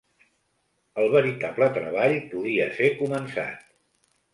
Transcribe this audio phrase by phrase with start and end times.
[1.03, 3.67] El veritable treball podia ser començat.